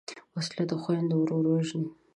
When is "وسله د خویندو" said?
0.35-1.15